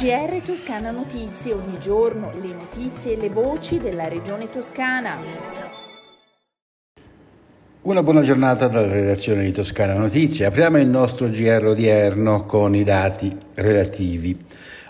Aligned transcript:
GR 0.00 0.40
Toscana 0.42 0.92
Notizie, 0.92 1.52
ogni 1.52 1.78
giorno 1.78 2.32
le 2.40 2.54
notizie 2.54 3.12
e 3.12 3.16
le 3.20 3.28
voci 3.28 3.78
della 3.78 4.08
regione 4.08 4.48
toscana. 4.48 5.14
Una 7.82 8.02
buona 8.02 8.22
giornata 8.22 8.66
dalla 8.68 8.90
redazione 8.90 9.44
di 9.44 9.52
Toscana 9.52 9.92
Notizie. 9.92 10.46
Apriamo 10.46 10.78
il 10.78 10.86
nostro 10.86 11.28
GR 11.28 11.66
odierno 11.66 12.46
con 12.46 12.74
i 12.74 12.82
dati 12.82 13.30
relativi 13.56 14.34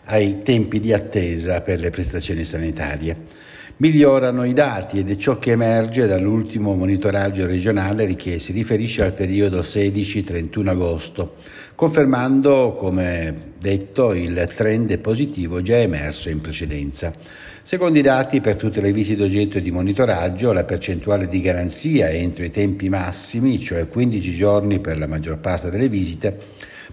ai 0.04 0.42
tempi 0.42 0.78
di 0.78 0.92
attesa 0.92 1.60
per 1.60 1.80
le 1.80 1.90
prestazioni 1.90 2.44
sanitarie. 2.44 3.16
Migliorano 3.80 4.44
i 4.44 4.52
dati 4.52 4.98
ed 4.98 5.10
è 5.10 5.16
ciò 5.16 5.38
che 5.38 5.52
emerge 5.52 6.06
dall'ultimo 6.06 6.74
monitoraggio 6.74 7.46
regionale 7.46 8.14
che 8.14 8.38
si 8.38 8.52
riferisce 8.52 9.02
al 9.02 9.14
periodo 9.14 9.60
16-31 9.60 10.68
agosto, 10.68 11.36
confermando, 11.76 12.74
come 12.74 13.52
detto, 13.58 14.12
il 14.12 14.46
trend 14.54 14.98
positivo 14.98 15.62
già 15.62 15.78
emerso 15.78 16.28
in 16.28 16.42
precedenza. 16.42 17.10
Secondo 17.62 17.98
i 17.98 18.02
dati, 18.02 18.42
per 18.42 18.56
tutte 18.56 18.82
le 18.82 18.92
visite 18.92 19.22
oggetto 19.22 19.58
di 19.58 19.70
monitoraggio, 19.70 20.52
la 20.52 20.64
percentuale 20.64 21.26
di 21.26 21.40
garanzia 21.40 22.10
entro 22.10 22.44
i 22.44 22.50
tempi 22.50 22.90
massimi, 22.90 23.58
cioè 23.58 23.88
15 23.88 24.34
giorni 24.34 24.78
per 24.80 24.98
la 24.98 25.06
maggior 25.06 25.38
parte 25.38 25.70
delle 25.70 25.88
visite, 25.88 26.38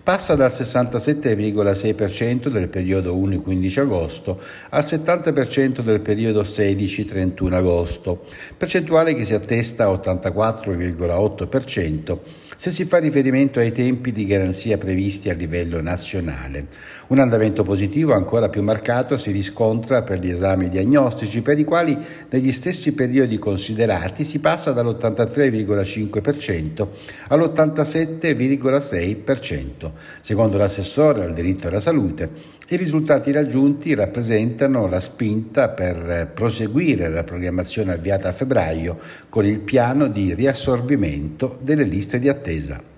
passa 0.07 0.35
dal 0.35 0.51
67,6% 0.51 2.47
del 2.47 2.69
periodo 2.69 3.13
1-15 3.13 3.79
agosto 3.81 4.41
al 4.69 4.85
70% 4.85 5.81
del 5.81 5.99
periodo 5.99 6.43
16-31 6.43 7.51
agosto, 7.51 8.23
percentuale 8.55 9.13
che 9.13 9.25
si 9.25 9.33
attesta 9.33 9.83
a 9.83 9.91
84,8% 9.91 12.19
se 12.57 12.69
si 12.71 12.85
fa 12.85 12.97
riferimento 12.97 13.59
ai 13.59 13.71
tempi 13.71 14.11
di 14.11 14.25
garanzia 14.25 14.79
previsti 14.79 15.29
a 15.29 15.33
livello 15.33 15.79
nazionale. 15.79 16.65
Un 17.07 17.19
andamento 17.19 17.61
positivo 17.61 18.15
ancora 18.15 18.49
più 18.49 18.63
marcato 18.63 19.19
si 19.19 19.29
riscontra 19.29 20.01
per 20.01 20.17
gli 20.17 20.31
esami 20.31 20.67
diagnostici, 20.67 21.43
per 21.43 21.59
i 21.59 21.63
quali 21.63 21.95
negli 22.29 22.51
stessi 22.51 22.93
periodi 22.93 23.37
considerati 23.37 24.23
si 24.23 24.39
passa 24.39 24.71
dall'83,5% 24.71 26.87
all'87,6%. 27.27 29.91
Secondo 30.21 30.57
l'assessore 30.57 31.23
al 31.23 31.33
diritto 31.33 31.67
alla 31.67 31.79
salute, 31.79 32.55
i 32.69 32.75
risultati 32.75 33.31
raggiunti 33.31 33.93
rappresentano 33.93 34.87
la 34.87 34.99
spinta 34.99 35.69
per 35.69 36.31
proseguire 36.33 37.09
la 37.09 37.23
programmazione 37.23 37.93
avviata 37.93 38.29
a 38.29 38.33
febbraio 38.33 38.99
con 39.29 39.45
il 39.45 39.59
piano 39.59 40.07
di 40.07 40.33
riassorbimento 40.33 41.57
delle 41.61 41.83
liste 41.83 42.19
di 42.19 42.27
attesa. 42.27 42.95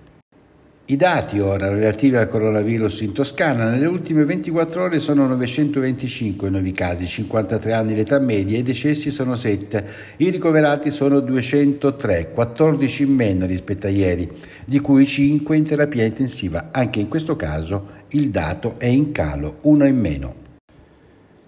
I 0.90 0.96
dati 0.96 1.38
ora 1.38 1.68
relativi 1.68 2.16
al 2.16 2.28
coronavirus 2.28 3.02
in 3.02 3.12
Toscana 3.12 3.70
nelle 3.70 3.86
ultime 3.86 4.24
24 4.24 4.82
ore 4.82 4.98
sono 4.98 5.24
925 5.28 6.50
nuovi 6.50 6.72
casi, 6.72 7.06
53 7.06 7.72
anni 7.72 7.94
l'età 7.94 8.18
media, 8.18 8.58
i 8.58 8.64
decessi 8.64 9.12
sono 9.12 9.36
7, 9.36 9.86
i 10.16 10.30
ricoverati 10.30 10.90
sono 10.90 11.20
203, 11.20 12.30
14 12.32 13.02
in 13.04 13.14
meno 13.14 13.46
rispetto 13.46 13.86
a 13.86 13.90
ieri, 13.90 14.28
di 14.64 14.80
cui 14.80 15.06
5 15.06 15.56
in 15.56 15.62
terapia 15.62 16.04
intensiva. 16.04 16.70
Anche 16.72 16.98
in 16.98 17.06
questo 17.06 17.36
caso 17.36 17.86
il 18.08 18.30
dato 18.30 18.74
è 18.76 18.86
in 18.86 19.12
calo, 19.12 19.58
uno 19.62 19.86
in 19.86 19.96
meno. 19.96 20.49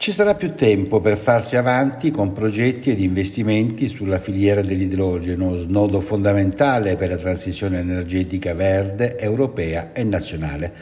Ci 0.02 0.10
sarà 0.10 0.34
più 0.34 0.54
tempo 0.54 1.00
per 1.00 1.16
farsi 1.16 1.54
avanti 1.56 2.10
con 2.10 2.32
progetti 2.32 2.90
ed 2.90 3.00
investimenti 3.00 3.86
sulla 3.86 4.18
filiera 4.18 4.60
dell'idrogeno, 4.60 5.54
snodo 5.54 6.00
fondamentale 6.00 6.96
per 6.96 7.10
la 7.10 7.16
transizione 7.16 7.78
energetica 7.78 8.52
verde 8.52 9.16
europea 9.16 9.92
e 9.92 10.02
nazionale. 10.02 10.72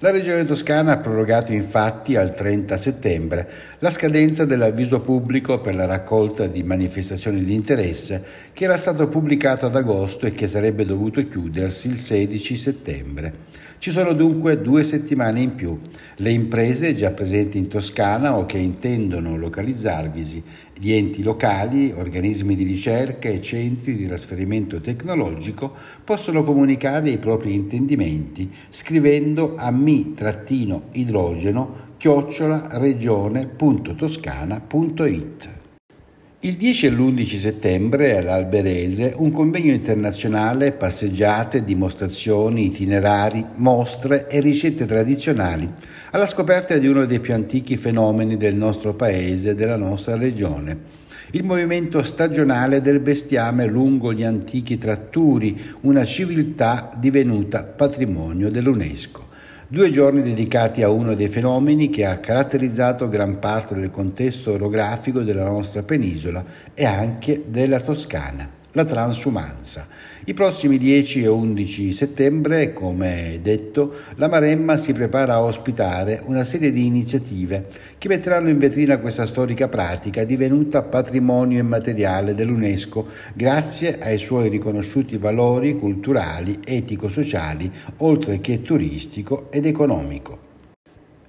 La 0.00 0.10
Regione 0.10 0.44
Toscana 0.44 0.92
ha 0.92 0.98
prorogato 0.98 1.52
infatti 1.52 2.16
al 2.16 2.34
30 2.34 2.76
settembre 2.76 3.48
la 3.78 3.88
scadenza 3.88 4.44
dell'avviso 4.44 5.00
pubblico 5.00 5.58
per 5.62 5.74
la 5.74 5.86
raccolta 5.86 6.46
di 6.46 6.62
manifestazioni 6.62 7.42
di 7.42 7.54
interesse 7.54 8.22
che 8.52 8.64
era 8.64 8.76
stato 8.76 9.08
pubblicato 9.08 9.64
ad 9.64 9.74
agosto 9.74 10.26
e 10.26 10.32
che 10.32 10.48
sarebbe 10.48 10.84
dovuto 10.84 11.26
chiudersi 11.26 11.88
il 11.88 11.96
16 11.96 12.56
settembre. 12.58 13.34
Ci 13.78 13.90
sono 13.90 14.12
dunque 14.12 14.60
due 14.60 14.84
settimane 14.84 15.40
in 15.40 15.54
più. 15.54 15.78
Le 16.16 16.30
imprese 16.30 16.94
già 16.94 17.10
presenti 17.10 17.56
in 17.56 17.68
Toscana 17.68 18.36
o 18.36 18.46
che 18.46 18.58
intendono 18.58 19.36
localizzarvisi, 19.36 20.42
gli 20.78 20.92
enti 20.92 21.22
locali, 21.22 21.92
organismi 21.94 22.54
di 22.54 22.64
ricerca 22.64 23.28
e 23.28 23.40
centri 23.40 23.96
di 23.96 24.06
trasferimento 24.06 24.80
tecnologico 24.80 25.74
possono 26.04 26.44
comunicare 26.44 27.08
i 27.08 27.18
propri 27.18 27.54
intendimenti 27.54 28.50
scrivendo 28.68 29.54
a 29.56 29.70
mi-idrogeno 29.86 31.94
chiocciola 31.96 32.66
regione.toscana.it. 32.72 35.48
Il 36.40 36.56
10 36.56 36.86
e 36.86 36.90
l'11 36.90 37.38
settembre 37.38 38.18
all'Alberese 38.18 39.14
un 39.16 39.30
convegno 39.30 39.72
internazionale, 39.72 40.72
passeggiate, 40.72 41.62
dimostrazioni, 41.62 42.66
itinerari, 42.66 43.46
mostre 43.54 44.28
e 44.28 44.40
ricette 44.40 44.86
tradizionali 44.86 45.72
alla 46.10 46.26
scoperta 46.26 46.76
di 46.76 46.88
uno 46.88 47.06
dei 47.06 47.20
più 47.20 47.34
antichi 47.34 47.76
fenomeni 47.76 48.36
del 48.36 48.56
nostro 48.56 48.94
paese 48.94 49.50
e 49.50 49.54
della 49.54 49.76
nostra 49.76 50.16
regione. 50.16 50.94
Il 51.30 51.44
movimento 51.44 52.02
stagionale 52.02 52.80
del 52.80 52.98
bestiame 53.00 53.66
lungo 53.66 54.12
gli 54.12 54.24
antichi 54.24 54.78
tratturi, 54.78 55.60
una 55.82 56.04
civiltà 56.04 56.90
divenuta 56.96 57.62
patrimonio 57.64 58.50
dell'UNESCO. 58.50 59.25
Due 59.68 59.90
giorni 59.90 60.22
dedicati 60.22 60.84
a 60.84 60.90
uno 60.90 61.16
dei 61.16 61.26
fenomeni 61.26 61.90
che 61.90 62.04
ha 62.04 62.18
caratterizzato 62.18 63.08
gran 63.08 63.40
parte 63.40 63.74
del 63.74 63.90
contesto 63.90 64.52
orografico 64.52 65.22
della 65.22 65.42
nostra 65.42 65.82
penisola 65.82 66.44
e 66.72 66.84
anche 66.84 67.42
della 67.48 67.80
Toscana 67.80 68.48
la 68.76 68.84
transumanza. 68.84 69.88
I 70.26 70.34
prossimi 70.34 70.76
10 70.76 71.22
e 71.22 71.28
11 71.28 71.92
settembre, 71.92 72.74
come 72.74 73.40
detto, 73.42 73.94
la 74.16 74.28
Maremma 74.28 74.76
si 74.76 74.92
prepara 74.92 75.34
a 75.34 75.42
ospitare 75.42 76.20
una 76.26 76.44
serie 76.44 76.70
di 76.72 76.84
iniziative 76.84 77.68
che 77.96 78.08
metteranno 78.08 78.50
in 78.50 78.58
vetrina 78.58 78.98
questa 78.98 79.24
storica 79.24 79.68
pratica 79.68 80.24
divenuta 80.24 80.82
patrimonio 80.82 81.58
immateriale 81.58 82.34
dell'UNESCO 82.34 83.06
grazie 83.32 83.98
ai 83.98 84.18
suoi 84.18 84.50
riconosciuti 84.50 85.16
valori 85.16 85.78
culturali, 85.78 86.60
etico-sociali, 86.62 87.72
oltre 87.98 88.40
che 88.42 88.60
turistico 88.60 89.50
ed 89.50 89.64
economico. 89.64 90.45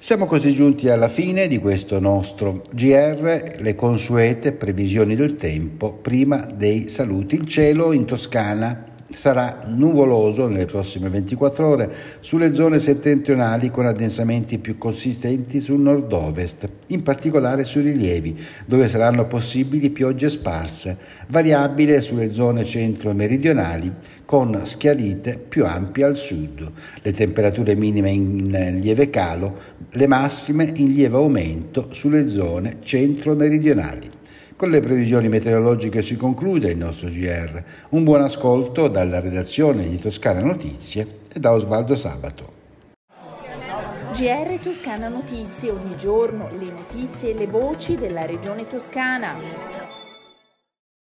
Siamo 0.08 0.26
così 0.26 0.54
giunti 0.54 0.88
alla 0.88 1.10
fine 1.10 1.50
di 1.50 1.58
questo 1.58 2.00
nostro 2.00 2.62
GR, 2.72 3.56
le 3.58 3.76
consuete 3.76 4.54
previsioni 4.54 5.18
del 5.18 5.36
tempo 5.36 5.92
prima 5.92 6.38
dei 6.50 6.88
saluti. 6.88 7.36
Il 7.36 7.46
cielo 7.46 7.92
in 7.92 8.06
Toscana 8.06 8.87
sarà 9.10 9.64
nuvoloso 9.68 10.48
nelle 10.48 10.66
prossime 10.66 11.10
24 11.10 11.68
ore 11.68 11.94
sulle 12.20 12.54
zone 12.54 12.80
settentrionali 12.80 13.72
con 13.72 13.86
addensamenti 13.86 14.58
più 14.58 14.78
consistenti 14.78 15.62
sul 15.62 15.80
nord-ovest, 15.80 16.68
in 16.88 17.04
particolare 17.04 17.64
sui 17.64 17.84
rilievi, 17.84 18.38
dove 18.66 18.88
saranno 18.88 19.26
possibili 19.26 19.90
piogge 19.90 20.30
sparse, 20.30 20.98
variabile 21.28 22.02
sulle 22.02 22.34
zone 22.34 22.66
centro-meridionali 22.66 23.92
con 24.26 24.60
schiarite 24.66 25.38
più 25.38 25.66
ampie 25.66 26.04
al 26.04 26.18
sud. 26.18 26.70
Le 27.02 27.14
temperature 27.14 27.76
minime 27.76 28.10
in 28.10 28.80
lieve 28.82 29.10
calo, 29.10 29.58
le 29.92 30.08
massime 30.08 30.72
in 30.76 30.92
lieve 30.94 31.16
aumento 31.16 31.88
sulle 31.92 32.28
zone 32.28 32.78
centro-meridionali. 32.84 34.10
Con 34.58 34.72
le 34.72 34.80
previsioni 34.80 35.30
meteorologiche 35.30 36.02
si 36.02 36.18
conclude 36.18 36.72
il 36.72 36.78
nostro 36.78 37.10
GR. 37.10 37.64
Un 37.90 38.04
buon 38.04 38.24
ascolto 38.24 38.88
dalla 38.88 39.20
redazione 39.20 39.88
di 39.88 40.00
Toscana 40.00 40.42
Notizie 40.42 41.06
e 41.32 41.40
da 41.40 41.54
Osvaldo 41.54 41.96
Sabato. 41.96 42.52
GR 44.14 44.58
Toscana 44.60 45.10
Notizie, 45.10 45.70
ogni 45.70 45.96
giorno 45.96 46.50
le 46.58 46.72
notizie 46.72 47.36
e 47.36 47.38
le 47.38 47.46
voci 47.46 47.98
della 47.98 48.26
regione 48.26 48.68
toscana. 48.68 49.87